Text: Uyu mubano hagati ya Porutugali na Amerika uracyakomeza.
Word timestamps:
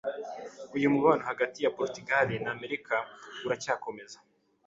Uyu 0.75 0.93
mubano 0.93 1.23
hagati 1.29 1.57
ya 1.61 1.73
Porutugali 1.75 2.33
na 2.43 2.49
Amerika 2.55 2.95
uracyakomeza. 3.45 4.17